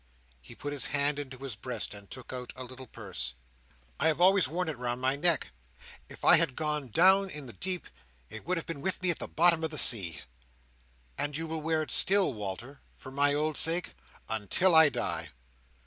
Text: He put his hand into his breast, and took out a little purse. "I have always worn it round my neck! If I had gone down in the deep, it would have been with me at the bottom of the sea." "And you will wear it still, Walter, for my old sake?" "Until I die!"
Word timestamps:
He 0.41 0.55
put 0.55 0.73
his 0.73 0.87
hand 0.87 1.19
into 1.19 1.37
his 1.37 1.55
breast, 1.55 1.93
and 1.93 2.09
took 2.09 2.33
out 2.33 2.51
a 2.55 2.63
little 2.63 2.87
purse. 2.87 3.35
"I 3.99 4.07
have 4.07 4.19
always 4.19 4.47
worn 4.47 4.67
it 4.67 4.75
round 4.79 4.99
my 4.99 5.15
neck! 5.15 5.51
If 6.09 6.25
I 6.25 6.37
had 6.37 6.55
gone 6.55 6.87
down 6.89 7.29
in 7.29 7.45
the 7.45 7.53
deep, 7.53 7.87
it 8.27 8.43
would 8.43 8.57
have 8.57 8.65
been 8.65 8.81
with 8.81 9.03
me 9.03 9.11
at 9.11 9.19
the 9.19 9.27
bottom 9.27 9.63
of 9.63 9.69
the 9.69 9.77
sea." 9.77 10.21
"And 11.19 11.37
you 11.37 11.45
will 11.45 11.61
wear 11.61 11.83
it 11.83 11.91
still, 11.91 12.33
Walter, 12.33 12.81
for 12.97 13.11
my 13.11 13.35
old 13.35 13.57
sake?" 13.57 13.91
"Until 14.27 14.73
I 14.73 14.89
die!" 14.89 15.29